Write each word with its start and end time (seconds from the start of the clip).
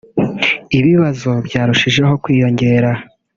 ibibazo 0.79 1.29
byarushijeho 1.47 2.13
kwiyongera 2.23 2.89